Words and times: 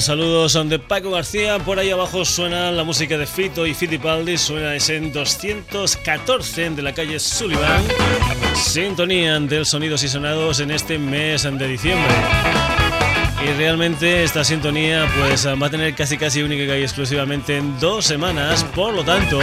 Saludos 0.00 0.58
de 0.68 0.78
Paco 0.78 1.10
García. 1.10 1.58
Por 1.58 1.78
ahí 1.78 1.90
abajo 1.90 2.24
suena 2.24 2.72
la 2.72 2.84
música 2.84 3.18
de 3.18 3.26
Fito 3.26 3.66
y 3.66 3.74
Fittipaldi. 3.74 4.38
Suena 4.38 4.74
ese 4.74 4.96
en 4.96 5.12
214 5.12 6.70
de 6.70 6.82
la 6.82 6.94
calle 6.94 7.20
Sullivan. 7.20 7.84
Sintonía 8.54 9.38
del 9.38 9.66
Sonidos 9.66 10.02
y 10.02 10.08
Sonados 10.08 10.60
en 10.60 10.70
este 10.70 10.98
mes 10.98 11.42
de 11.42 11.68
diciembre. 11.68 12.49
Y 13.42 13.52
realmente 13.52 14.22
esta 14.24 14.44
sintonía 14.44 15.06
pues 15.18 15.46
va 15.46 15.66
a 15.66 15.70
tener 15.70 15.94
casi 15.94 16.16
casi 16.18 16.42
única 16.42 16.76
y 16.76 16.82
exclusivamente 16.82 17.56
en 17.56 17.78
dos 17.80 18.04
semanas. 18.04 18.64
Por 18.64 18.94
lo 18.94 19.02
tanto, 19.04 19.40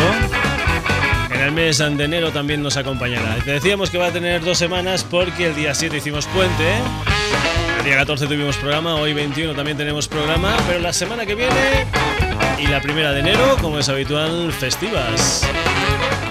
en 1.34 1.42
el 1.42 1.52
mes 1.52 1.78
de 1.78 2.04
enero 2.04 2.32
también 2.32 2.62
nos 2.62 2.78
acompañará. 2.78 3.36
Te 3.44 3.52
decíamos 3.52 3.90
que 3.90 3.98
va 3.98 4.08
a 4.08 4.12
tener 4.12 4.44
dos 4.44 4.58
semanas 4.58 5.04
porque 5.04 5.48
el 5.48 5.56
día 5.56 5.74
7 5.74 5.98
hicimos 5.98 6.26
puente 6.28 6.64
día 7.88 7.96
14 8.00 8.28
tuvimos 8.28 8.58
programa, 8.58 8.96
hoy 8.96 9.14
21 9.14 9.54
también 9.56 9.78
tenemos 9.78 10.10
programa, 10.10 10.58
pero 10.68 10.80
la 10.80 10.92
semana 10.92 11.26
que 11.26 11.36
viene 11.36 11.86
y 12.60 12.68
la 12.68 12.82
primera 12.82 13.14
de 13.14 13.22
enero, 13.22 13.56
como 13.62 13.80
es 13.80 13.88
habitual, 13.88 14.52
festivas. 14.52 15.48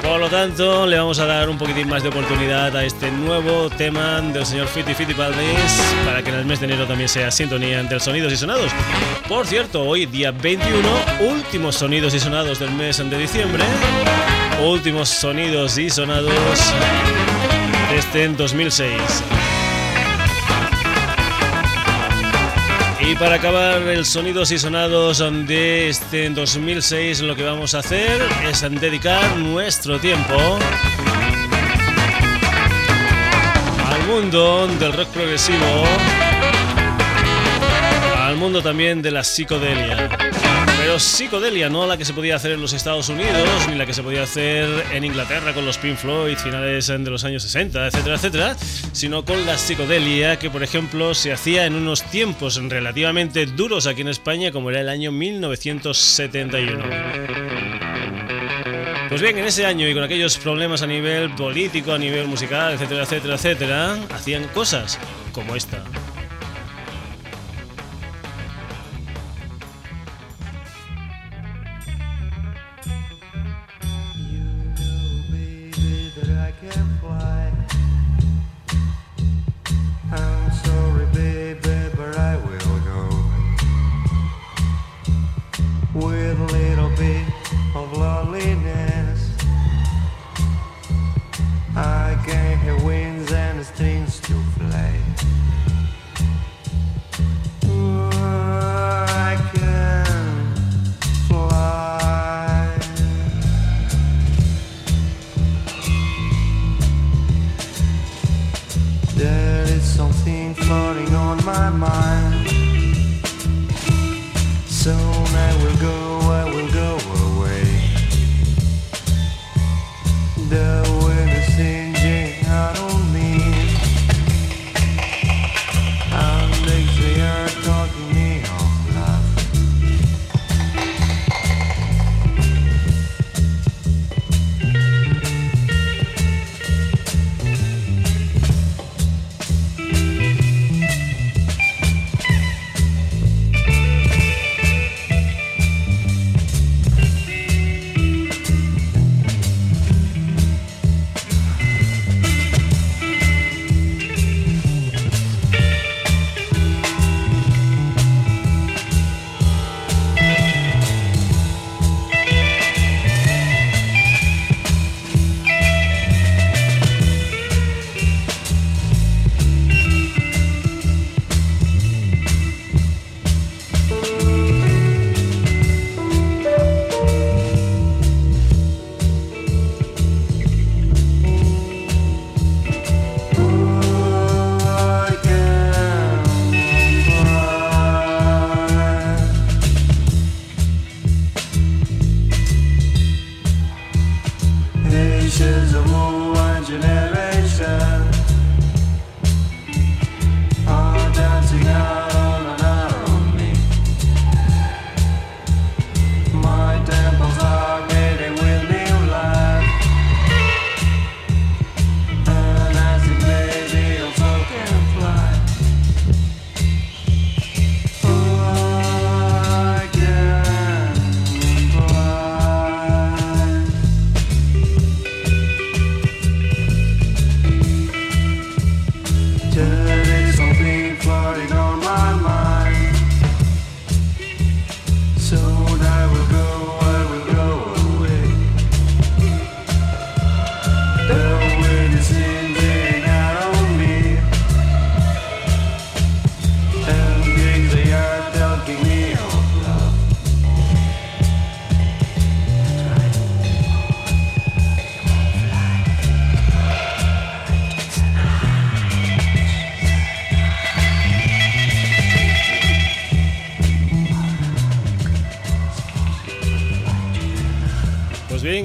Por 0.06 0.20
lo 0.20 0.28
tanto, 0.30 0.86
le 0.86 0.96
vamos 0.98 1.18
a 1.18 1.26
dar 1.26 1.48
un 1.48 1.58
poquitín 1.58 1.88
más 1.88 2.00
de 2.02 2.10
oportunidad 2.10 2.74
a 2.76 2.84
este 2.84 3.10
nuevo 3.10 3.68
tema 3.70 4.20
del 4.20 4.46
señor 4.46 4.68
Fiti 4.68 5.12
Valdés 5.12 5.94
para 6.04 6.22
que 6.22 6.30
en 6.30 6.36
el 6.36 6.44
mes 6.44 6.60
de 6.60 6.66
enero 6.66 6.86
también 6.86 7.08
sea 7.08 7.30
sintonía 7.32 7.80
entre 7.80 7.98
sonidos 7.98 8.32
y 8.32 8.36
sonados. 8.36 8.70
Por 9.28 9.46
cierto, 9.48 9.82
hoy 9.82 10.06
día 10.06 10.30
21, 10.30 10.88
últimos 11.28 11.74
sonidos 11.74 12.14
y 12.14 12.20
sonados 12.20 12.60
del 12.60 12.70
mes 12.70 12.98
de 12.98 13.18
diciembre. 13.18 13.64
Últimos 14.64 15.08
sonidos 15.08 15.76
y 15.76 15.90
sonados 15.90 16.32
desde 17.90 18.24
en 18.24 18.36
2006. 18.36 18.92
Y 23.08 23.14
para 23.14 23.36
acabar 23.36 23.82
el 23.82 24.04
sonidos 24.04 24.50
y 24.50 24.58
sonados 24.58 25.22
de 25.46 25.88
este 25.88 26.28
2006, 26.28 27.20
lo 27.20 27.36
que 27.36 27.44
vamos 27.44 27.74
a 27.74 27.78
hacer 27.78 28.20
es 28.50 28.62
dedicar 28.80 29.36
nuestro 29.36 30.00
tiempo 30.00 30.34
al 33.86 34.06
mundo 34.08 34.66
del 34.80 34.92
rock 34.92 35.08
progresivo, 35.10 35.84
al 38.18 38.34
mundo 38.34 38.60
también 38.60 39.00
de 39.02 39.12
la 39.12 39.22
psicodelia. 39.22 40.08
Pero 40.86 41.00
psicodelia, 41.00 41.68
no 41.68 41.84
la 41.84 41.96
que 41.96 42.04
se 42.04 42.14
podía 42.14 42.36
hacer 42.36 42.52
en 42.52 42.60
los 42.60 42.72
Estados 42.72 43.08
Unidos, 43.08 43.48
ni 43.68 43.74
la 43.74 43.86
que 43.86 43.92
se 43.92 44.04
podía 44.04 44.22
hacer 44.22 44.68
en 44.92 45.02
Inglaterra 45.02 45.52
con 45.52 45.66
los 45.66 45.78
Pink 45.78 45.96
Floyd, 45.96 46.36
finales 46.36 46.86
de 46.86 46.98
los 47.10 47.24
años 47.24 47.42
60, 47.42 47.88
etcétera, 47.88 48.14
etcétera, 48.14 48.56
sino 48.92 49.24
con 49.24 49.44
la 49.46 49.58
psicodelia 49.58 50.38
que, 50.38 50.48
por 50.48 50.62
ejemplo, 50.62 51.12
se 51.12 51.32
hacía 51.32 51.66
en 51.66 51.74
unos 51.74 52.04
tiempos 52.04 52.62
relativamente 52.62 53.46
duros 53.46 53.88
aquí 53.88 54.02
en 54.02 54.08
España, 54.08 54.52
como 54.52 54.70
era 54.70 54.80
el 54.80 54.88
año 54.88 55.10
1971. 55.10 56.84
Pues 59.08 59.20
bien, 59.20 59.38
en 59.38 59.44
ese 59.46 59.66
año 59.66 59.88
y 59.88 59.94
con 59.94 60.04
aquellos 60.04 60.38
problemas 60.38 60.82
a 60.82 60.86
nivel 60.86 61.34
político, 61.34 61.94
a 61.94 61.98
nivel 61.98 62.28
musical, 62.28 62.74
etcétera, 62.74 63.02
etcétera, 63.02 63.34
etcétera, 63.34 63.98
hacían 64.14 64.46
cosas 64.54 65.00
como 65.32 65.56
esta. 65.56 65.82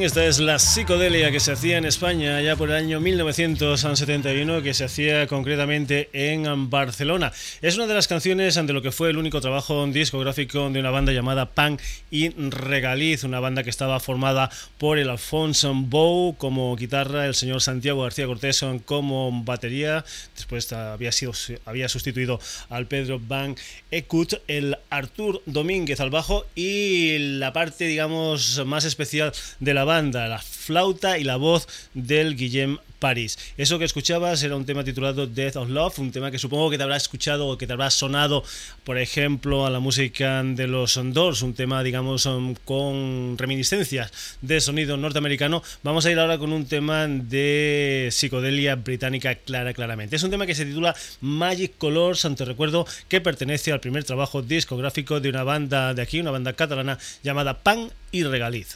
Esta 0.04 0.26
es 0.26 0.40
la 0.40 0.58
psicodelia 0.58 1.32
que 1.32 1.40
se 1.40 1.52
hacía 1.52 1.78
en 1.78 1.86
España 1.86 2.42
ya 2.42 2.56
por 2.56 2.70
el 2.70 2.76
año 2.76 3.00
1971, 3.00 4.64
que 4.64 4.74
se 4.74 4.86
hacía 4.86 5.28
concretamente 5.28 6.10
en 6.14 6.72
Barcelona. 6.72 7.32
Es 7.62 7.76
una 7.76 7.86
de 7.86 7.94
las 7.94 8.08
canciones 8.08 8.58
ante 8.58 8.74
lo 8.74 8.82
que 8.82 8.92
fue 8.92 9.12
el 9.12 9.18
único 9.18 9.42
trabajo 9.42 9.86
discográfico 9.86 10.70
de 10.72 10.80
una 10.80 10.90
banda 10.90 11.12
llamada 11.12 11.52
Pan 11.52 11.80
y 12.10 12.30
Regaliz, 12.30 13.24
una 13.24 13.40
banda 13.40 13.64
que 13.64 13.70
estaba 13.70 14.00
formada 14.00 14.50
por 14.80 14.98
el 14.98 15.10
Alfonso 15.10 15.72
Bow 15.76 16.36
como 16.36 16.76
guitarra, 16.76 17.28
el 17.28 17.36
señor 17.36 17.62
Santiago 17.62 18.02
García 18.02 18.26
Cortés 18.26 18.66
como 18.86 19.44
batería, 19.44 20.04
después 20.36 20.72
había, 20.74 21.12
sido, 21.12 21.34
había 21.66 21.90
sustituido 21.90 22.40
al 22.70 22.88
Pedro 22.88 23.20
Van 23.20 23.56
Ekut, 23.92 24.34
el 24.48 24.78
Artur 24.90 25.44
Domínguez 25.46 26.00
al 26.00 26.10
bajo 26.10 26.48
y 26.56 27.18
la 27.38 27.54
parte, 27.54 27.86
digamos, 27.86 28.66
más 28.66 28.86
especial 28.86 29.32
de 29.60 29.74
la 29.74 29.84
banda, 29.84 29.91
la 30.00 30.40
flauta 30.40 31.18
y 31.18 31.24
la 31.26 31.36
voz 31.36 31.68
del 31.94 32.38
Guillem 32.38 32.78
París. 32.98 33.38
Eso 33.58 33.78
que 33.78 33.84
escuchabas 33.84 34.42
era 34.44 34.56
un 34.56 34.66
tema 34.66 34.86
titulado 34.86 35.28
Death 35.28 35.58
of 35.58 35.70
Love, 35.70 36.00
un 36.00 36.12
tema 36.12 36.32
que 36.32 36.38
supongo 36.38 36.70
que 36.70 36.78
te 36.78 36.84
habrá 36.84 36.96
escuchado 36.96 37.48
o 37.48 37.58
que 37.58 37.68
te 37.68 37.74
habrá 37.74 37.90
sonado, 37.90 38.42
por 38.86 38.98
ejemplo, 38.98 39.66
a 39.66 39.70
la 39.70 39.80
música 39.80 40.44
de 40.44 40.68
los 40.68 40.98
Doors, 41.04 41.42
un 41.42 41.54
tema, 41.54 41.84
digamos, 41.84 42.26
um, 42.26 42.56
con 42.64 43.38
reminiscencias 43.38 44.38
de 44.42 44.62
sonido 44.62 44.96
norteamericano. 44.96 45.62
Vamos 45.84 46.06
a 46.06 46.12
ir 46.12 46.20
ahora 46.20 46.38
con 46.38 46.54
un 46.54 46.66
tema 46.66 47.06
de 47.08 48.08
psicodelia 48.12 48.76
británica 48.76 49.36
clara, 49.36 49.74
claramente. 49.74 50.16
Es 50.16 50.24
un 50.24 50.32
tema 50.32 50.46
que 50.46 50.56
se 50.56 50.66
titula 50.66 50.96
Magic 51.20 51.78
Colors, 51.78 52.24
ante 52.24 52.46
recuerdo 52.46 52.86
que 53.10 53.20
pertenece 53.20 53.74
al 53.74 53.82
primer 53.82 54.06
trabajo 54.06 54.42
discográfico 54.42 55.20
de 55.20 55.28
una 55.28 55.44
banda 55.44 55.94
de 55.94 56.02
aquí, 56.02 56.22
una 56.22 56.32
banda 56.32 56.54
catalana 56.54 56.98
llamada 57.24 57.58
Pan 57.62 57.92
y 58.14 58.24
Regaliz. 58.24 58.76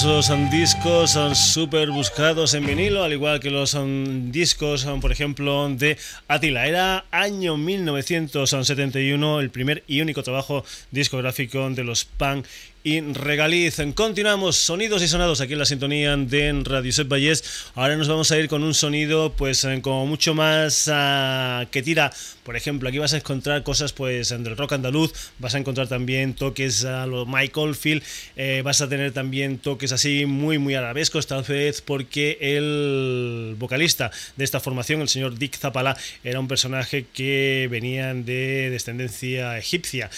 Son 0.00 0.48
discos 0.48 1.10
son 1.10 1.36
súper 1.36 1.90
buscados 1.90 2.54
en 2.54 2.64
vinilo, 2.64 3.04
al 3.04 3.12
igual 3.12 3.38
que 3.38 3.50
los 3.50 3.70
son 3.70 4.32
discos, 4.32 4.80
son, 4.80 4.98
por 5.00 5.12
ejemplo, 5.12 5.68
de 5.68 5.98
Atila. 6.26 6.66
Era 6.66 7.04
año 7.10 7.58
1971, 7.58 9.40
el 9.40 9.50
primer 9.50 9.84
y 9.86 10.00
único 10.00 10.22
trabajo 10.22 10.64
discográfico 10.90 11.68
de 11.68 11.84
los 11.84 12.06
Pan 12.06 12.44
y 12.82 13.00
Regaliz. 13.00 13.78
Continuamos, 13.94 14.56
sonidos 14.56 15.02
y 15.02 15.08
sonados 15.08 15.40
aquí 15.40 15.52
en 15.52 15.58
la 15.58 15.66
sintonía 15.66 16.16
de 16.16 16.62
Radio 16.64 16.92
Set 16.92 17.08
Valles. 17.08 17.44
Ahora 17.74 17.96
nos 17.96 18.08
vamos 18.08 18.32
a 18.32 18.38
ir 18.38 18.48
con 18.48 18.62
un 18.62 18.72
sonido, 18.72 19.34
pues, 19.36 19.64
eh, 19.64 19.80
como 19.82 20.06
mucho 20.06 20.34
más 20.34 20.88
uh, 20.88 21.66
que 21.70 21.82
tira. 21.82 22.10
Por 22.42 22.56
ejemplo, 22.56 22.88
aquí 22.88 22.98
vas 22.98 23.12
a 23.12 23.18
encontrar 23.18 23.62
cosas, 23.62 23.92
pues, 23.92 24.30
del 24.30 24.56
rock 24.56 24.72
andaluz. 24.72 25.12
Vas 25.38 25.54
a 25.54 25.58
encontrar 25.58 25.88
también 25.88 26.34
toques 26.34 26.84
a 26.84 27.06
lo 27.06 27.26
Michael 27.26 27.74
Field. 27.74 28.02
Eh, 28.36 28.62
vas 28.64 28.80
a 28.80 28.88
tener 28.88 29.12
también 29.12 29.58
toques 29.58 29.92
así 29.92 30.24
muy, 30.24 30.58
muy 30.58 30.74
arabescos, 30.74 31.26
tal 31.26 31.42
vez 31.42 31.82
porque 31.82 32.38
el 32.40 33.56
vocalista 33.58 34.10
de 34.36 34.44
esta 34.44 34.58
formación, 34.58 35.02
el 35.02 35.08
señor 35.08 35.38
Dick 35.38 35.56
Zapala, 35.56 35.96
era 36.24 36.40
un 36.40 36.48
personaje 36.48 37.06
que 37.12 37.68
venía 37.70 38.14
de 38.14 38.70
descendencia 38.70 39.58
egipcia. 39.58 40.10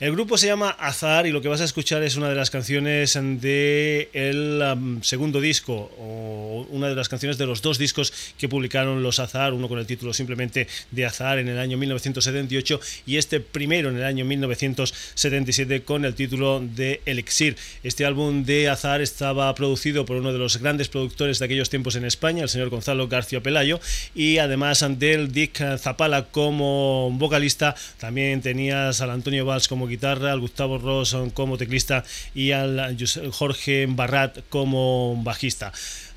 El 0.00 0.12
grupo 0.12 0.38
se 0.38 0.46
llama 0.46 0.70
Azar 0.70 1.26
y 1.26 1.30
lo 1.30 1.42
que 1.42 1.48
vas 1.48 1.60
a 1.60 1.64
escuchar 1.64 2.02
es 2.02 2.16
una 2.16 2.30
de 2.30 2.34
las 2.34 2.48
canciones 2.48 3.18
de 3.22 4.08
el 4.14 4.62
um, 4.62 5.02
segundo 5.02 5.42
disco 5.42 5.92
o 5.98 6.66
una 6.70 6.88
de 6.88 6.94
las 6.94 7.10
canciones 7.10 7.36
de 7.36 7.44
los 7.44 7.60
dos 7.60 7.76
discos 7.76 8.10
que 8.38 8.48
publicaron 8.48 9.02
los 9.02 9.18
Azar, 9.18 9.52
uno 9.52 9.68
con 9.68 9.78
el 9.78 9.84
título 9.84 10.14
simplemente 10.14 10.68
de 10.90 11.04
Azar 11.04 11.38
en 11.38 11.48
el 11.48 11.58
año 11.58 11.76
1978 11.76 12.80
y 13.04 13.18
este 13.18 13.40
primero 13.40 13.90
en 13.90 13.98
el 13.98 14.04
año 14.04 14.24
1977 14.24 15.82
con 15.82 16.06
el 16.06 16.14
título 16.14 16.62
de 16.64 17.02
Elixir. 17.04 17.58
Este 17.82 18.06
álbum 18.06 18.46
de 18.46 18.70
Azar 18.70 19.02
estaba 19.02 19.54
producido 19.54 20.06
por 20.06 20.16
uno 20.16 20.32
de 20.32 20.38
los 20.38 20.56
grandes 20.56 20.88
productores 20.88 21.40
de 21.40 21.44
aquellos 21.44 21.68
tiempos 21.68 21.94
en 21.96 22.06
España, 22.06 22.44
el 22.44 22.48
señor 22.48 22.70
Gonzalo 22.70 23.06
García 23.06 23.42
Pelayo, 23.42 23.80
y 24.14 24.38
además 24.38 24.82
del 24.98 25.30
Dick 25.30 25.62
Zapala 25.76 26.28
como 26.28 27.10
vocalista, 27.18 27.74
también 27.98 28.40
tenías 28.40 29.02
al 29.02 29.10
Antonio 29.10 29.44
Valls 29.44 29.68
como 29.68 29.89
guitarra, 29.90 30.32
al 30.32 30.40
Gustavo 30.40 30.78
Ross 30.78 31.16
como 31.34 31.58
teclista 31.58 32.04
y 32.34 32.52
al 32.52 32.96
Jorge 33.30 33.86
Barrat 33.88 34.38
como 34.48 35.20
bajista. 35.22 35.72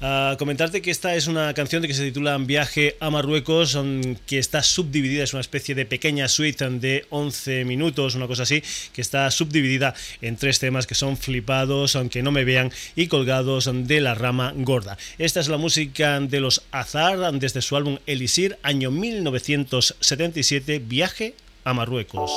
Ah, 0.06 0.36
comentarte 0.38 0.82
que 0.82 0.92
esta 0.92 1.16
es 1.16 1.28
una 1.28 1.54
canción 1.54 1.82
de 1.82 1.88
que 1.88 1.94
se 1.94 2.04
titula 2.04 2.38
Viaje 2.38 2.98
a 3.00 3.10
Marruecos, 3.10 3.78
que 4.26 4.38
está 4.38 4.62
subdividida, 4.62 5.24
es 5.24 5.34
una 5.34 5.40
especie 5.40 5.76
de 5.76 5.86
pequeña 5.86 6.28
suite 6.28 6.70
de 6.70 7.06
11 7.10 7.64
minutos, 7.64 8.16
una 8.16 8.28
cosa 8.28 8.44
así, 8.44 8.62
que 8.92 9.00
está 9.00 9.32
subdividida 9.32 9.96
en 10.22 10.36
tres 10.36 10.60
temas 10.60 10.88
que 10.88 10.96
son 10.96 11.16
flipados, 11.16 11.96
aunque 11.96 12.22
no 12.22 12.34
me 12.34 12.44
vean, 12.44 12.72
y 12.98 13.08
colgados 13.08 13.70
de 13.74 14.02
la 14.02 14.14
rama 14.14 14.54
gorda. 14.58 14.98
Esta 15.18 15.40
es 15.40 15.48
la 15.48 15.56
música 15.56 16.20
de 16.20 16.42
los 16.42 16.64
Azar 16.72 17.32
desde 17.40 17.62
su 17.62 17.78
álbum 17.78 17.98
Elisir, 18.06 18.58
año 18.62 18.92
1977, 18.92 20.80
Viaje 20.80 21.36
a 21.64 21.74
Marruecos. 21.74 22.30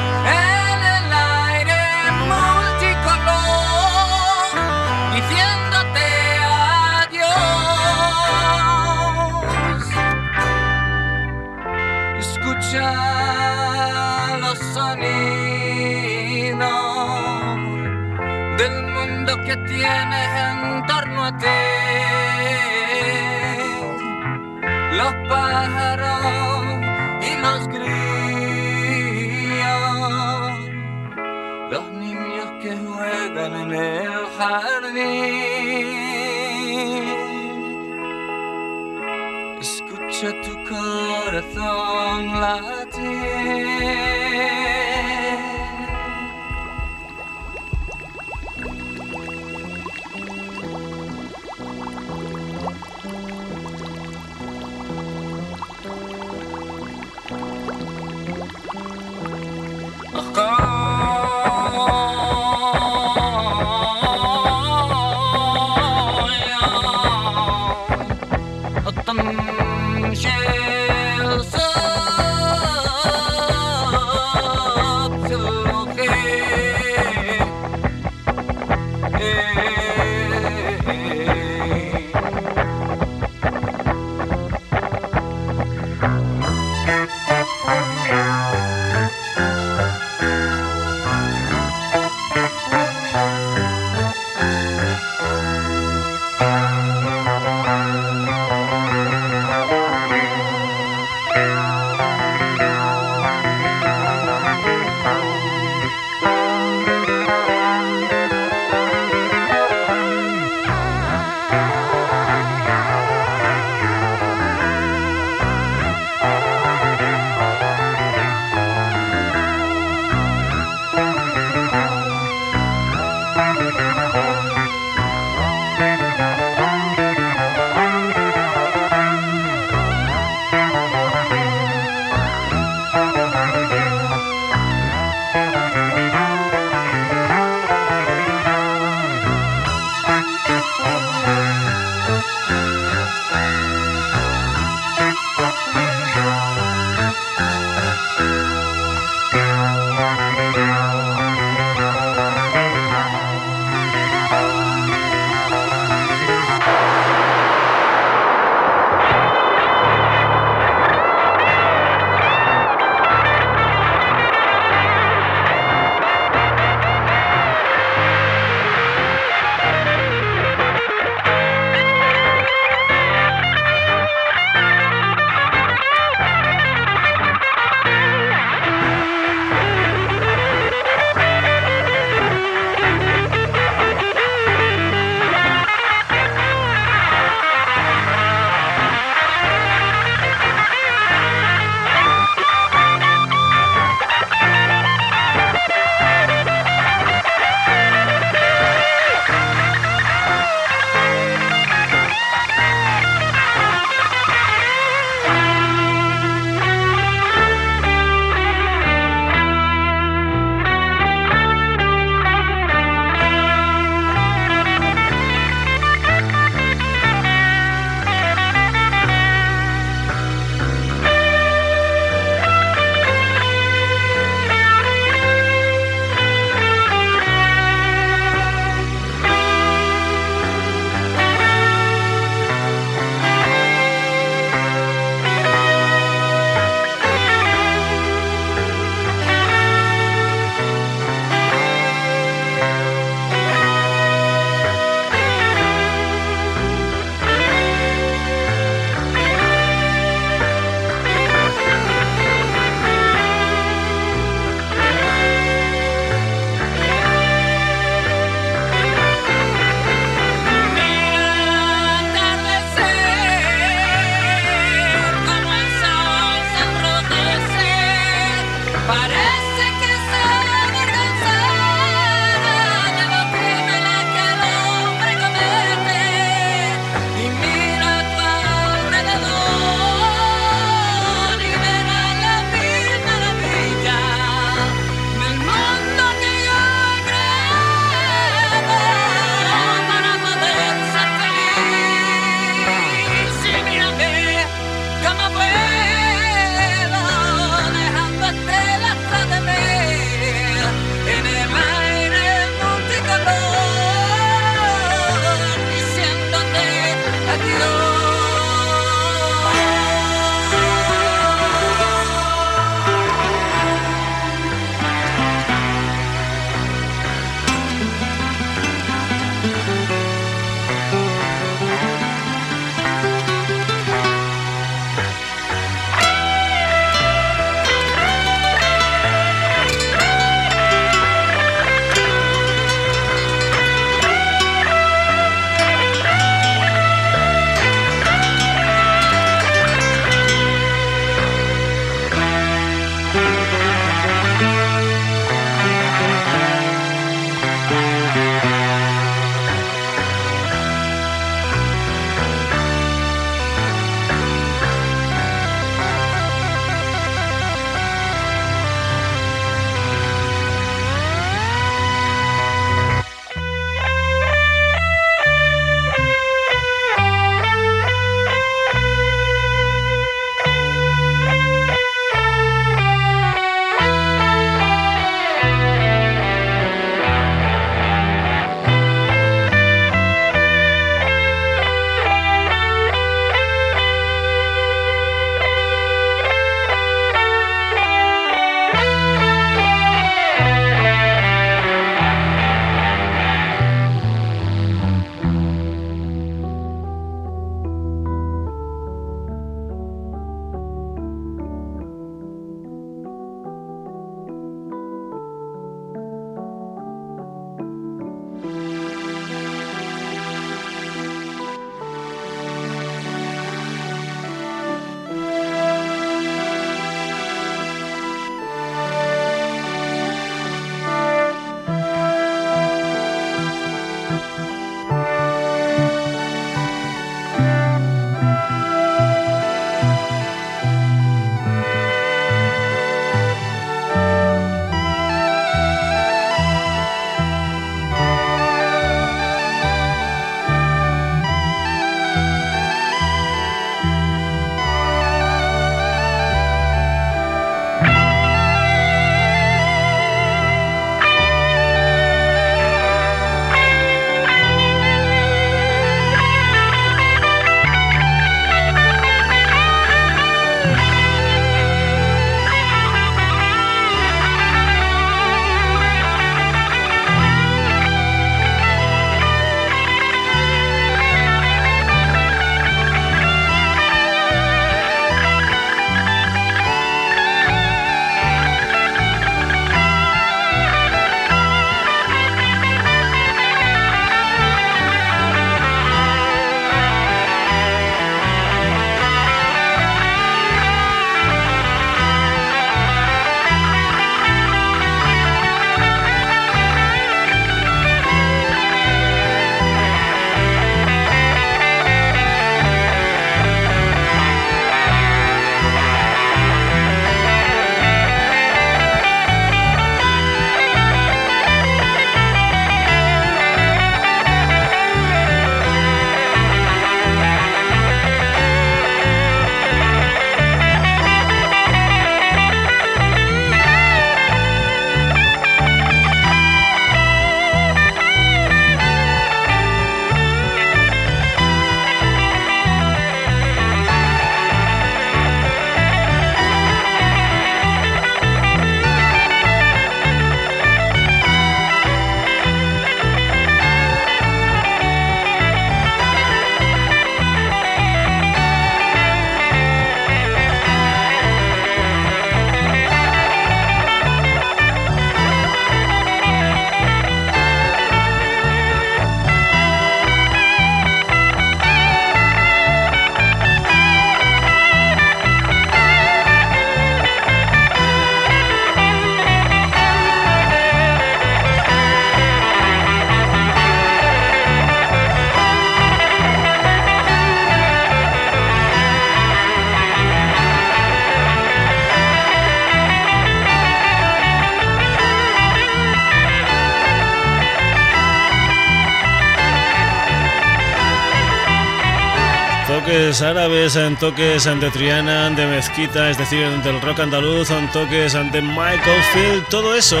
Toques 593.14 593.22
árabes, 593.22 593.76
en 593.76 593.96
toques 593.96 594.44
de 594.44 594.70
Triana, 594.72 595.30
de 595.30 595.46
Mezquita, 595.46 596.10
es 596.10 596.18
decir, 596.18 596.48
del 596.64 596.80
rock 596.80 596.98
andaluz, 597.00 597.48
en 597.50 597.70
toques 597.70 598.12
de 598.12 598.42
Michael 598.42 599.02
Field, 599.12 599.48
todo 599.50 599.76
eso 599.76 600.00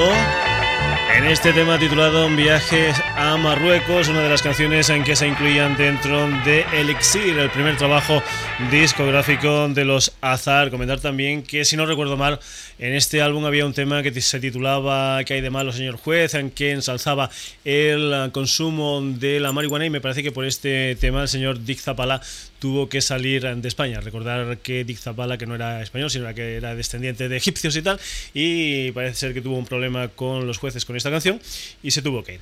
en 1.16 1.24
este 1.26 1.52
tema 1.52 1.78
titulado 1.78 2.28
Viajes 2.28 2.96
a 3.16 3.36
Marruecos, 3.36 4.08
una 4.08 4.20
de 4.20 4.28
las 4.28 4.42
canciones 4.42 4.90
en 4.90 5.04
que 5.04 5.14
se 5.14 5.28
incluían 5.28 5.76
dentro 5.76 6.28
de 6.44 6.66
Elixir, 6.72 7.38
el 7.38 7.50
primer 7.50 7.76
trabajo 7.76 8.20
discográfico 8.70 9.68
de 9.68 9.84
los 9.84 10.12
Azar. 10.20 10.70
Comentar 10.70 10.98
también 10.98 11.44
que, 11.44 11.64
si 11.64 11.76
no 11.76 11.86
recuerdo 11.86 12.16
mal, 12.16 12.40
en 12.78 12.94
este 12.94 13.22
álbum 13.22 13.44
había 13.44 13.66
un 13.66 13.72
tema 13.72 14.02
que 14.02 14.20
se 14.20 14.40
titulaba 14.40 15.22
¿Qué 15.24 15.34
hay 15.34 15.40
de 15.40 15.50
malo, 15.50 15.72
señor 15.72 15.96
juez?, 15.96 16.34
en 16.34 16.50
que 16.50 16.72
ensalzaba 16.72 17.30
el 17.64 18.30
consumo 18.32 19.00
de 19.02 19.40
la 19.40 19.52
marihuana 19.52 19.86
y 19.86 19.90
me 19.90 20.00
parece 20.00 20.22
que 20.22 20.32
por 20.32 20.44
este 20.44 20.96
tema 20.96 21.22
el 21.22 21.28
señor 21.28 21.62
Dick 21.64 21.78
Zapala 21.78 22.20
tuvo 22.58 22.88
que 22.88 23.00
salir 23.00 23.42
de 23.42 23.68
España. 23.68 24.00
Recordar 24.00 24.58
que 24.58 24.84
Dick 24.84 24.98
Zapala, 24.98 25.38
que 25.38 25.46
no 25.46 25.54
era 25.54 25.82
español, 25.82 26.10
sino 26.10 26.32
que 26.34 26.56
era 26.56 26.74
descendiente 26.74 27.28
de 27.28 27.36
egipcios 27.36 27.76
y 27.76 27.82
tal, 27.82 28.00
y 28.32 28.90
parece 28.92 29.16
ser 29.16 29.34
que 29.34 29.40
tuvo 29.40 29.58
un 29.58 29.66
problema 29.66 30.08
con 30.08 30.46
los 30.46 30.58
jueces 30.58 30.84
con 30.84 30.96
esta 30.96 31.10
canción 31.10 31.40
y 31.82 31.90
se 31.90 32.02
tuvo 32.02 32.24
que 32.24 32.34
ir. 32.34 32.40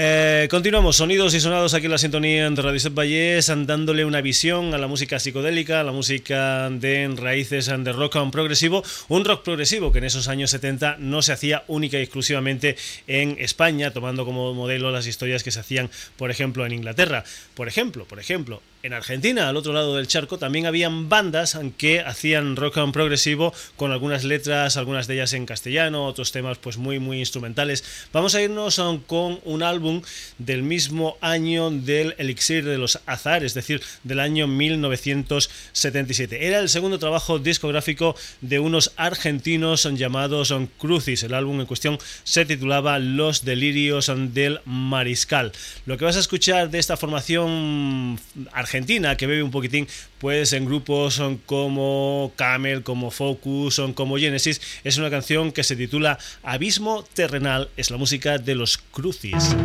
Eh, 0.00 0.46
continuamos, 0.48 0.94
sonidos 0.94 1.34
y 1.34 1.40
sonados 1.40 1.74
aquí 1.74 1.86
en 1.86 1.90
la 1.90 1.98
sintonía 1.98 2.48
de 2.48 2.62
Radio 2.62 2.78
Set 2.78 2.94
Vallés, 2.94 3.50
dándole 3.66 4.04
una 4.04 4.20
visión 4.20 4.72
a 4.72 4.78
la 4.78 4.86
música 4.86 5.18
psicodélica, 5.18 5.80
a 5.80 5.82
la 5.82 5.90
música 5.90 6.70
de 6.70 7.12
raíces 7.16 7.66
de 7.66 7.92
rock 7.92 8.14
and 8.14 8.30
progresivo, 8.30 8.84
un 9.08 9.24
rock 9.24 9.42
progresivo 9.42 9.90
que 9.90 9.98
en 9.98 10.04
esos 10.04 10.28
años 10.28 10.52
70 10.52 10.98
no 11.00 11.20
se 11.20 11.32
hacía 11.32 11.64
única 11.66 11.98
y 11.98 12.02
exclusivamente 12.02 12.76
en 13.08 13.38
España, 13.40 13.90
tomando 13.92 14.24
como 14.24 14.54
modelo 14.54 14.92
las 14.92 15.08
historias 15.08 15.42
que 15.42 15.50
se 15.50 15.58
hacían, 15.58 15.90
por 16.16 16.30
ejemplo, 16.30 16.64
en 16.64 16.74
Inglaterra. 16.74 17.24
Por 17.54 17.66
ejemplo, 17.66 18.04
por 18.04 18.20
ejemplo, 18.20 18.62
en 18.82 18.92
Argentina, 18.92 19.48
al 19.48 19.56
otro 19.56 19.72
lado 19.72 19.96
del 19.96 20.06
charco, 20.06 20.38
también 20.38 20.66
habían 20.66 21.08
bandas 21.08 21.58
que 21.76 22.00
hacían 22.00 22.54
rock 22.54 22.78
and 22.78 22.92
progresivo 22.92 23.52
con 23.76 23.90
algunas 23.90 24.22
letras, 24.22 24.76
algunas 24.76 25.08
de 25.08 25.14
ellas 25.14 25.32
en 25.32 25.46
castellano, 25.46 26.06
otros 26.06 26.30
temas 26.30 26.58
pues 26.58 26.76
muy 26.76 27.00
muy 27.00 27.18
instrumentales. 27.18 27.82
Vamos 28.12 28.36
a 28.36 28.42
irnos 28.42 28.80
con 29.06 29.40
un 29.44 29.64
álbum 29.64 30.02
del 30.38 30.62
mismo 30.62 31.18
año 31.20 31.70
del 31.70 32.14
Elixir 32.18 32.64
de 32.64 32.78
los 32.78 33.00
Azar, 33.06 33.42
es 33.42 33.54
decir, 33.54 33.82
del 34.04 34.20
año 34.20 34.46
1977. 34.46 36.46
Era 36.46 36.60
el 36.60 36.68
segundo 36.68 37.00
trabajo 37.00 37.40
discográfico 37.40 38.14
de 38.40 38.60
unos 38.60 38.92
argentinos 38.96 39.88
llamados 39.94 40.54
Crucis. 40.78 41.24
El 41.24 41.34
álbum 41.34 41.60
en 41.60 41.66
cuestión 41.66 41.98
se 42.22 42.44
titulaba 42.44 43.00
Los 43.00 43.44
Delirios 43.44 44.12
del 44.16 44.60
Mariscal. 44.64 45.50
Lo 45.84 45.98
que 45.98 46.04
vas 46.04 46.16
a 46.16 46.20
escuchar 46.20 46.70
de 46.70 46.78
esta 46.78 46.96
formación 46.96 48.20
argentina 48.52 48.67
Argentina, 48.68 49.16
que 49.16 49.26
bebe 49.26 49.42
un 49.42 49.50
poquitín 49.50 49.88
pues 50.18 50.52
en 50.52 50.66
grupos 50.66 51.22
como 51.46 52.32
Camel, 52.36 52.82
como 52.82 53.10
Focus, 53.10 53.80
como 53.94 54.18
Genesis. 54.18 54.60
Es 54.84 54.98
una 54.98 55.08
canción 55.08 55.52
que 55.52 55.64
se 55.64 55.74
titula 55.74 56.18
Abismo 56.42 57.02
Terrenal, 57.14 57.70
es 57.78 57.90
la 57.90 57.96
música 57.96 58.36
de 58.36 58.54
los 58.54 58.76
Crucis. 58.76 59.56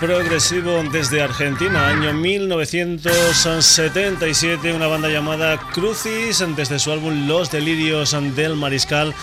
Progresivo 0.00 0.82
desde 0.90 1.22
Argentina, 1.22 1.86
año 1.86 2.12
1977, 2.12 4.72
una 4.72 4.88
banda 4.88 5.08
llamada 5.08 5.56
Crucis, 5.72 6.44
desde 6.56 6.80
su 6.80 6.90
álbum 6.90 7.28
Los 7.28 7.52
Delirios 7.52 8.16
del 8.34 8.56
Mariscal 8.56 9.14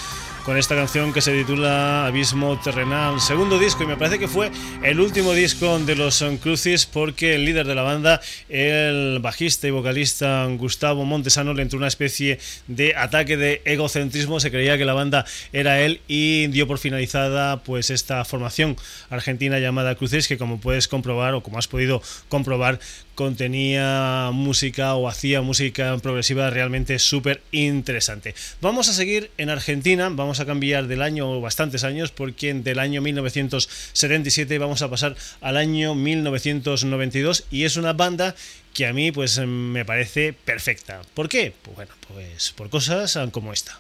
con 0.46 0.58
esta 0.58 0.76
canción 0.76 1.12
que 1.12 1.22
se 1.22 1.32
titula 1.32 2.06
Abismo 2.06 2.60
Terrenal, 2.60 3.20
segundo 3.20 3.58
disco 3.58 3.84
y 3.84 3.88
me 3.88 3.98
parece 3.98 4.20
que 4.20 4.28
fue 4.28 4.52
el 4.84 5.00
último 5.00 5.34
disco 5.34 5.80
de 5.80 5.96
los 5.96 6.24
Crucis 6.40 6.86
porque 6.86 7.34
el 7.34 7.46
líder 7.46 7.66
de 7.66 7.74
la 7.74 7.82
banda, 7.82 8.22
el 8.48 9.18
bajista 9.22 9.68
y 9.68 9.72
vocalista 9.72 10.46
Gustavo 10.58 11.04
Montesano 11.04 11.56
le 11.56 11.64
entró 11.64 11.80
una 11.80 11.88
especie 11.88 12.38
de 12.68 12.96
ataque 12.96 13.38
de 13.38 13.64
egocentrismo, 13.66 14.40
se 14.40 14.52
creía 14.52 14.78
que 14.78 14.86
la 14.86 14.94
banda 14.94 15.26
era 15.52 15.82
él 15.82 16.02
y 16.08 16.46
dio 16.48 16.68
por 16.68 16.78
finalizada 16.78 17.64
pues 17.64 17.90
esta 17.90 18.24
formación 18.24 18.78
argentina 19.10 19.58
llamada 19.58 19.96
Crucis 19.96 20.28
que 20.28 20.38
como 20.38 20.60
puedes 20.60 20.88
comprobar 20.88 21.34
o 21.34 21.42
como 21.42 21.58
has 21.58 21.68
podido 21.68 22.04
comprobar 22.30 22.80
contenía 23.16 24.30
música 24.34 24.94
o 24.96 25.08
hacía 25.08 25.42
música 25.42 25.98
progresiva 25.98 26.50
realmente 26.50 27.00
súper 27.00 27.42
interesante. 27.52 28.36
Vamos 28.62 28.90
a 28.90 28.94
seguir 28.94 29.32
en 29.38 29.50
Argentina, 29.50 30.10
vamos 30.10 30.40
a 30.40 30.46
cambiar 30.46 30.88
del 30.88 31.02
año 31.02 31.42
bastantes 31.42 31.84
años 31.84 32.12
porque 32.12 32.54
del 32.54 32.80
año 32.80 33.02
1977 33.02 34.60
vamos 34.60 34.82
a 34.82 34.90
pasar 34.90 35.16
al 35.42 35.58
año 35.58 35.96
1992 35.96 37.46
y 37.50 37.64
es 37.64 37.78
una 37.78 37.94
banda 37.94 38.36
que 38.74 38.86
a 38.86 38.94
mí 38.94 39.12
pues 39.12 39.40
me 39.40 39.86
parece 39.86 40.34
perfecta. 40.34 41.02
¿Por 41.14 41.30
qué? 41.30 41.54
Pues 41.62 41.76
bueno, 41.76 41.92
pues 42.08 42.52
por 42.52 42.70
cosas 42.70 43.18
como 43.32 43.54
esta. 43.54 43.80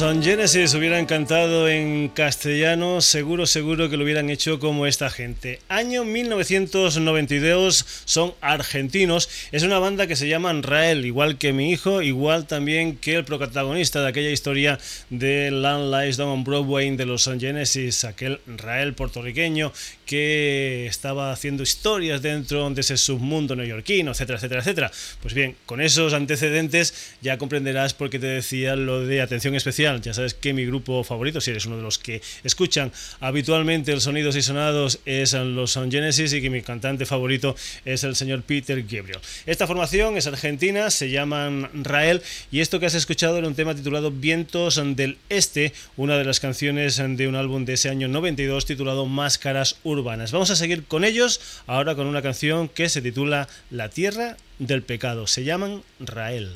Los 0.00 0.24
Genesis 0.24 0.72
hubieran 0.72 1.04
cantado 1.04 1.68
en 1.68 2.08
castellano, 2.08 3.02
seguro, 3.02 3.44
seguro 3.44 3.90
que 3.90 3.98
lo 3.98 4.04
hubieran 4.04 4.30
hecho 4.30 4.58
como 4.58 4.86
esta 4.86 5.10
gente. 5.10 5.60
Año 5.68 6.04
1992, 6.04 7.84
son 8.06 8.32
argentinos. 8.40 9.28
Es 9.52 9.64
una 9.64 9.78
banda 9.78 10.06
que 10.06 10.16
se 10.16 10.28
llama 10.28 10.50
Rael, 10.62 11.04
igual 11.04 11.36
que 11.36 11.52
mi 11.52 11.70
hijo, 11.70 12.00
igual 12.00 12.46
también 12.46 12.96
que 12.96 13.16
el 13.16 13.26
protagonista 13.26 14.00
de 14.00 14.08
aquella 14.08 14.30
historia 14.30 14.78
de 15.10 15.50
Land 15.50 15.94
Lies 15.94 16.16
Down 16.16 16.30
on 16.30 16.44
Broadway 16.44 16.96
de 16.96 17.04
los 17.04 17.24
Genesis, 17.24 18.04
aquel 18.04 18.40
Rael 18.46 18.94
puertorriqueño 18.94 19.74
que 20.12 20.84
estaba 20.88 21.32
haciendo 21.32 21.62
historias 21.62 22.20
dentro 22.20 22.68
de 22.68 22.82
ese 22.82 22.98
submundo 22.98 23.56
neoyorquino, 23.56 24.10
etcétera, 24.10 24.36
etcétera, 24.36 24.60
etcétera. 24.60 24.90
Pues 25.22 25.32
bien, 25.32 25.56
con 25.64 25.80
esos 25.80 26.12
antecedentes 26.12 27.14
ya 27.22 27.38
comprenderás 27.38 27.94
por 27.94 28.10
qué 28.10 28.18
te 28.18 28.26
decía 28.26 28.76
lo 28.76 29.06
de 29.06 29.22
atención 29.22 29.54
especial. 29.54 30.02
Ya 30.02 30.12
sabes 30.12 30.34
que 30.34 30.52
mi 30.52 30.66
grupo 30.66 31.02
favorito, 31.02 31.40
si 31.40 31.52
eres 31.52 31.64
uno 31.64 31.78
de 31.78 31.82
los 31.82 31.98
que 31.98 32.20
escuchan 32.44 32.92
habitualmente 33.20 33.94
los 33.94 34.02
sonidos 34.02 34.36
y 34.36 34.42
sonados, 34.42 35.00
es 35.06 35.32
los 35.32 35.70
Son 35.70 35.90
Genesis 35.90 36.34
y 36.34 36.42
que 36.42 36.50
mi 36.50 36.60
cantante 36.60 37.06
favorito 37.06 37.56
es 37.86 38.04
el 38.04 38.14
señor 38.14 38.42
Peter 38.42 38.82
Gabriel. 38.82 39.20
Esta 39.46 39.66
formación 39.66 40.18
es 40.18 40.26
argentina, 40.26 40.90
se 40.90 41.08
llaman 41.08 41.70
Rael 41.72 42.20
y 42.50 42.60
esto 42.60 42.78
que 42.78 42.84
has 42.84 42.94
escuchado 42.94 43.38
era 43.38 43.48
un 43.48 43.54
tema 43.54 43.74
titulado 43.74 44.10
Vientos 44.10 44.78
del 44.94 45.16
Este, 45.30 45.72
una 45.96 46.18
de 46.18 46.26
las 46.26 46.38
canciones 46.38 46.98
de 46.98 47.28
un 47.28 47.34
álbum 47.34 47.64
de 47.64 47.72
ese 47.72 47.88
año 47.88 48.08
92 48.08 48.66
titulado 48.66 49.06
Máscaras 49.06 49.76
Urbanas 49.84 50.01
Vamos 50.02 50.50
a 50.50 50.56
seguir 50.56 50.84
con 50.84 51.04
ellos 51.04 51.40
ahora 51.66 51.94
con 51.94 52.06
una 52.06 52.22
canción 52.22 52.68
que 52.68 52.88
se 52.88 53.02
titula 53.02 53.48
La 53.70 53.88
Tierra 53.88 54.36
del 54.58 54.82
Pecado. 54.82 55.26
Se 55.26 55.44
llaman 55.44 55.82
Rael. 56.00 56.50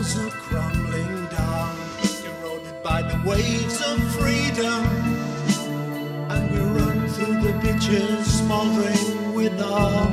walls 0.00 0.18
are 0.18 0.30
crumbling 0.30 1.26
down, 1.26 1.76
eroded 2.24 2.82
by 2.82 3.02
the 3.02 3.20
waves 3.28 3.80
of 3.82 3.98
freedom. 4.14 4.84
And 6.30 6.50
we 6.50 6.58
run 6.58 7.08
through 7.08 7.40
the 7.42 7.52
pitches, 7.60 8.38
smoldering 8.38 9.34
with 9.34 9.60
our 9.60 10.06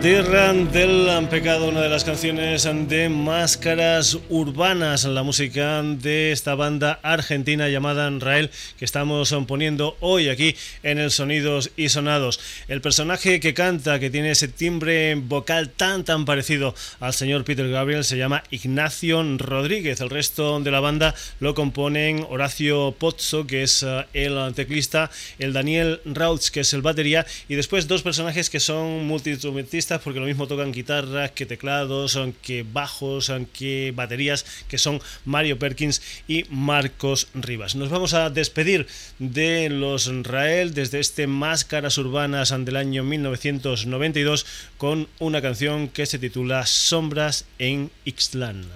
tierra 0.00 0.52
del 0.52 1.28
pecado, 1.28 1.68
una 1.68 1.80
de 1.80 1.88
las 1.88 2.04
canciones 2.04 2.68
de 2.88 3.08
máscaras 3.08 4.18
urbanas, 4.28 5.04
la 5.04 5.22
música 5.22 5.82
de 5.82 6.32
esta 6.32 6.54
banda 6.54 7.00
argentina 7.02 7.68
llamada 7.68 8.10
Rael 8.18 8.50
que 8.78 8.84
estamos 8.84 9.34
poniendo 9.46 9.96
hoy 10.00 10.28
aquí 10.28 10.54
en 10.82 10.98
el 10.98 11.10
Sonidos 11.10 11.70
y 11.76 11.88
Sonados. 11.88 12.40
El 12.68 12.82
personaje 12.82 13.40
que 13.40 13.54
canta, 13.54 13.98
que 13.98 14.10
tiene 14.10 14.32
ese 14.32 14.48
timbre 14.48 15.14
vocal 15.14 15.70
tan 15.70 16.04
tan 16.04 16.26
parecido 16.26 16.74
al 17.00 17.14
señor 17.14 17.44
Peter 17.44 17.68
Gabriel, 17.70 18.04
se 18.04 18.18
llama 18.18 18.44
Ignacio 18.50 19.22
Rodríguez. 19.38 20.00
El 20.00 20.10
resto 20.10 20.60
de 20.60 20.70
la 20.70 20.80
banda 20.80 21.14
lo 21.40 21.54
componen 21.54 22.26
Horacio 22.28 22.94
Pozzo, 22.98 23.46
que 23.46 23.62
es 23.62 23.82
eh, 23.82 24.04
el 24.12 24.52
teclista, 24.54 25.10
el 25.38 25.54
Daniel 25.54 26.00
Rauch, 26.04 26.50
que 26.50 26.60
es 26.60 26.72
el 26.74 26.82
batería, 26.82 27.24
y 27.48 27.54
después 27.54 27.88
dos 27.88 28.02
personajes 28.02 28.50
que 28.50 28.60
son 28.60 29.06
multiinstrumentistas 29.06 29.85
porque 30.02 30.20
lo 30.20 30.26
mismo 30.26 30.46
tocan 30.46 30.72
guitarras 30.72 31.30
que 31.30 31.46
teclados, 31.46 32.18
que 32.42 32.64
bajos, 32.64 33.32
que 33.52 33.92
baterías, 33.94 34.44
que 34.68 34.78
son 34.78 35.00
Mario 35.24 35.58
Perkins 35.58 36.02
y 36.26 36.44
Marcos 36.50 37.28
Rivas. 37.34 37.76
Nos 37.76 37.90
vamos 37.90 38.12
a 38.14 38.30
despedir 38.30 38.86
de 39.18 39.68
los 39.70 40.10
Rael 40.24 40.74
desde 40.74 40.98
este 40.98 41.26
Máscaras 41.26 41.98
Urbanas 41.98 42.54
del 42.56 42.76
año 42.76 43.04
1992 43.04 44.46
con 44.76 45.08
una 45.18 45.40
canción 45.40 45.88
que 45.88 46.06
se 46.06 46.18
titula 46.18 46.66
Sombras 46.66 47.44
en 47.58 47.90
Ixtlán. 48.04 48.66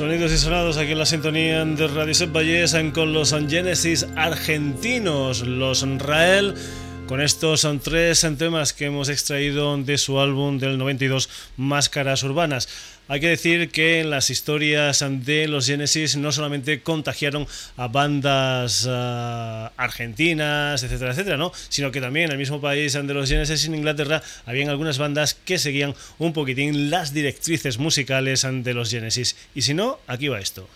Sonidos 0.00 0.32
y 0.32 0.38
sonados 0.38 0.78
aquí 0.78 0.92
en 0.92 0.98
la 0.98 1.04
sintonía 1.04 1.62
de 1.62 1.86
Radio 1.86 2.14
Set 2.14 2.32
con 2.94 3.12
los 3.12 3.34
Genesis 3.50 4.06
argentinos, 4.16 5.42
los 5.46 5.86
Rael. 5.98 6.54
Con 7.06 7.20
estos 7.20 7.60
son 7.60 7.80
tres 7.80 8.26
temas 8.38 8.72
que 8.72 8.86
hemos 8.86 9.10
extraído 9.10 9.76
de 9.76 9.98
su 9.98 10.18
álbum 10.18 10.58
del 10.58 10.78
92, 10.78 11.28
Máscaras 11.58 12.22
Urbanas. 12.22 12.66
Hay 13.10 13.18
que 13.18 13.26
decir 13.26 13.70
que 13.70 14.04
las 14.04 14.30
historias 14.30 15.04
de 15.04 15.48
los 15.48 15.66
Genesis 15.66 16.16
no 16.16 16.30
solamente 16.30 16.80
contagiaron 16.80 17.44
a 17.76 17.88
bandas 17.88 18.86
ah, 18.88 19.72
argentinas, 19.76 20.84
etcétera, 20.84 21.10
etcétera, 21.10 21.36
¿no? 21.36 21.50
sino 21.70 21.90
que 21.90 22.00
también 22.00 22.26
en 22.26 22.30
el 22.30 22.38
mismo 22.38 22.60
país 22.60 22.92
de 22.92 23.02
los 23.12 23.28
Genesis, 23.28 23.64
en 23.64 23.74
Inglaterra, 23.74 24.22
habían 24.46 24.68
algunas 24.68 24.98
bandas 24.98 25.34
que 25.34 25.58
seguían 25.58 25.96
un 26.18 26.32
poquitín 26.32 26.88
las 26.88 27.12
directrices 27.12 27.78
musicales 27.78 28.46
de 28.48 28.74
los 28.74 28.92
Genesis. 28.92 29.34
Y 29.56 29.62
si 29.62 29.74
no, 29.74 29.98
aquí 30.06 30.28
va 30.28 30.38
esto. 30.38 30.68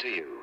to 0.00 0.08
you. 0.08 0.39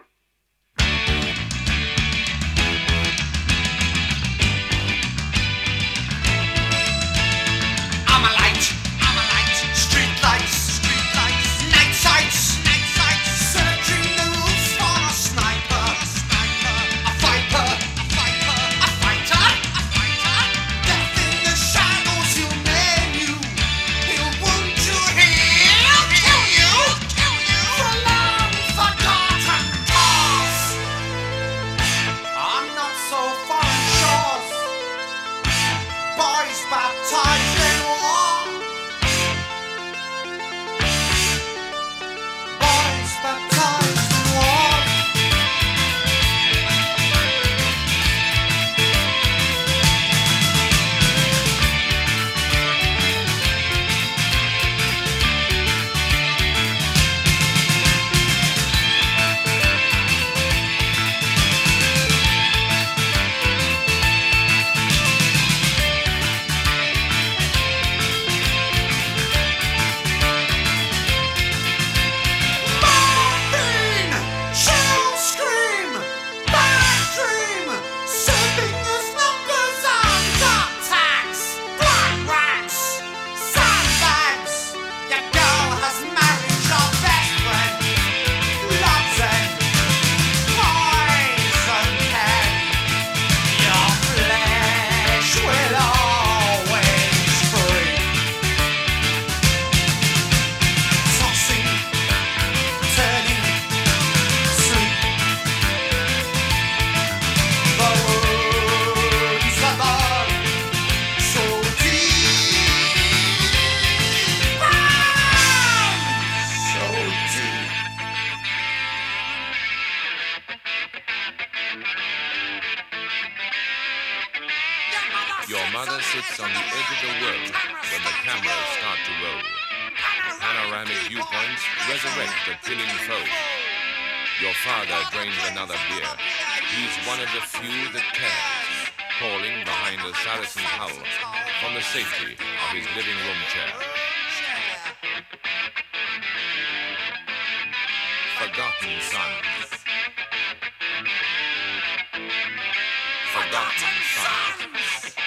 forgotten 153.49 153.95
sons. 154.15 155.26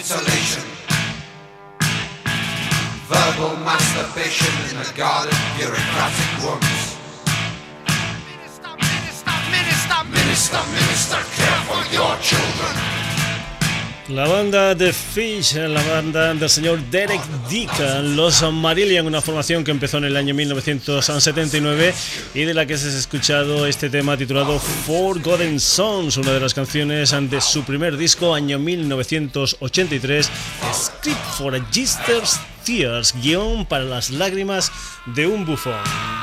insulation. 0.00 0.62
Verbal 3.06 3.54
masturbation 3.68 4.54
in 4.70 4.76
a 4.80 4.96
garden 4.96 5.36
bureaucratic 5.58 6.30
worms. 6.42 6.96
Minister, 8.32 8.72
minister, 8.80 10.04
minister, 10.08 10.62
minister, 10.72 11.20
care 11.36 11.60
for 11.68 11.82
your 11.92 12.16
children. 12.22 12.89
La 14.10 14.26
banda 14.26 14.74
de 14.74 14.92
Fish, 14.92 15.54
la 15.54 15.82
banda 15.84 16.34
del 16.34 16.50
señor 16.50 16.80
Derek 16.90 17.20
Dick, 17.48 17.70
los 18.02 18.42
Marillion, 18.52 19.06
una 19.06 19.20
formación 19.20 19.62
que 19.62 19.70
empezó 19.70 19.98
en 19.98 20.04
el 20.04 20.16
año 20.16 20.34
1979 20.34 21.94
y 22.34 22.42
de 22.42 22.52
la 22.52 22.66
que 22.66 22.76
se 22.76 22.88
ha 22.88 22.98
escuchado 22.98 23.66
este 23.66 23.88
tema 23.88 24.16
titulado 24.16 24.58
Forgotten 24.58 25.60
Songs, 25.60 26.16
una 26.16 26.32
de 26.32 26.40
las 26.40 26.54
canciones 26.54 27.14
de 27.30 27.40
su 27.40 27.62
primer 27.62 27.96
disco, 27.96 28.34
año 28.34 28.58
1983, 28.58 30.30
Script 30.74 31.24
for 31.38 31.54
a 31.54 31.64
Tears, 32.64 33.14
guion 33.22 33.64
para 33.64 33.84
las 33.84 34.10
lágrimas 34.10 34.72
de 35.06 35.28
un 35.28 35.46
bufón. 35.46 36.19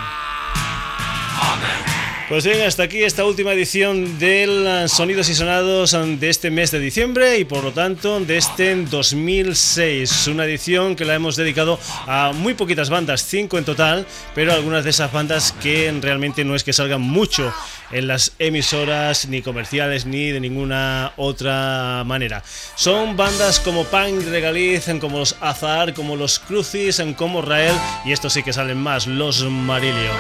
Pues 2.29 2.43
bien, 2.43 2.61
hasta 2.63 2.83
aquí 2.83 3.03
esta 3.03 3.23
última 3.23 3.53
edición 3.53 4.19
del 4.19 4.89
Sonidos 4.89 5.29
y 5.29 5.33
Sonados 5.33 5.95
de 6.19 6.29
este 6.29 6.51
mes 6.51 6.71
de 6.71 6.79
diciembre 6.81 7.39
y 7.39 7.45
por 7.45 7.63
lo 7.63 7.71
tanto 7.71 8.19
de 8.19 8.35
este 8.35 8.75
2006. 8.75 10.27
Una 10.27 10.43
edición 10.43 10.97
que 10.97 11.05
la 11.05 11.15
hemos 11.15 11.37
dedicado 11.37 11.79
a 12.05 12.33
muy 12.35 12.53
poquitas 12.53 12.89
bandas, 12.89 13.23
cinco 13.23 13.57
en 13.57 13.63
total, 13.63 14.05
pero 14.35 14.51
algunas 14.51 14.83
de 14.83 14.89
esas 14.89 15.09
bandas 15.13 15.53
que 15.63 15.89
realmente 16.01 16.43
no 16.43 16.53
es 16.53 16.65
que 16.65 16.73
salgan 16.73 16.99
mucho 16.99 17.53
en 17.91 18.07
las 18.07 18.33
emisoras 18.39 19.29
ni 19.29 19.41
comerciales 19.41 20.05
ni 20.05 20.29
de 20.31 20.41
ninguna 20.41 21.13
otra 21.15 22.03
manera. 22.05 22.43
Son 22.75 23.15
bandas 23.15 23.61
como 23.61 23.85
Punk 23.85 24.27
Regaliz, 24.29 24.89
como 24.99 25.19
los 25.19 25.37
Azar, 25.39 25.93
como 25.93 26.17
los 26.17 26.39
Crucis, 26.39 27.01
como 27.15 27.41
Rael 27.41 27.75
y 28.03 28.11
estos 28.11 28.33
sí 28.33 28.43
que 28.43 28.51
salen 28.51 28.79
más, 28.79 29.07
los 29.07 29.45
Marilio. 29.45 30.11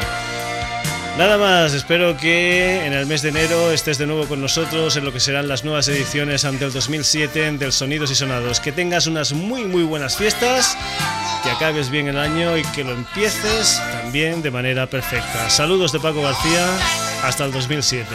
Nada 1.17 1.39
más, 1.39 1.73
espero 1.73 2.15
que 2.15 2.85
en 2.85 2.93
el 2.93 3.07
mes 3.07 3.23
de 3.23 3.29
enero 3.29 3.71
estés 3.71 3.97
de 3.97 4.05
nuevo 4.05 4.27
con 4.27 4.39
nosotros 4.39 4.95
en 4.97 5.03
lo 5.03 5.11
que 5.11 5.19
serán 5.19 5.47
las 5.47 5.63
nuevas 5.63 5.87
ediciones 5.87 6.45
ante 6.45 6.65
el 6.65 6.71
2007 6.71 7.53
del 7.53 7.71
Sonidos 7.71 8.11
y 8.11 8.15
Sonados. 8.15 8.59
Que 8.59 8.71
tengas 8.71 9.07
unas 9.07 9.33
muy 9.33 9.65
muy 9.65 9.81
buenas 9.81 10.15
fiestas, 10.15 10.77
que 11.43 11.49
acabes 11.49 11.89
bien 11.89 12.07
el 12.07 12.19
año 12.19 12.55
y 12.55 12.61
que 12.65 12.83
lo 12.83 12.91
empieces 12.91 13.81
también 13.91 14.43
de 14.43 14.51
manera 14.51 14.85
perfecta. 14.85 15.49
Saludos 15.49 15.91
de 15.91 15.99
Paco 15.99 16.21
García, 16.21 16.67
hasta 17.23 17.45
el 17.45 17.51
2007. 17.51 18.05